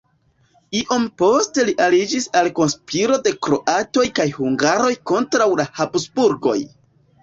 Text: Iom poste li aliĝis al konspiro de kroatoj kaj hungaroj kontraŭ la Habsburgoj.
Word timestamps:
Iom 0.79 1.03
poste 1.21 1.65
li 1.67 1.75
aliĝis 1.89 2.27
al 2.41 2.51
konspiro 2.61 3.21
de 3.29 3.37
kroatoj 3.49 4.09
kaj 4.19 4.29
hungaroj 4.41 4.93
kontraŭ 5.15 5.53
la 5.65 5.73
Habsburgoj. 5.81 6.63